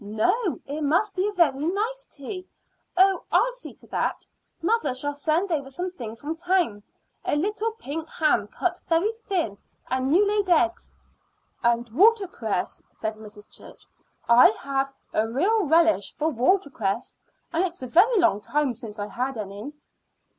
[0.03, 2.47] "No; it must be a very nice tea.
[2.97, 4.25] Oh, I'll see to that.
[4.59, 6.81] Mother shall send over some things from town
[7.23, 9.59] a little pink ham cut very thin,
[9.91, 10.91] and new laid eggs"
[11.63, 13.47] "And water cress," said Mrs.
[13.51, 13.85] Church.
[14.27, 17.15] "I have a real relish for water cress,
[17.53, 19.71] and it's a very long time since I had any."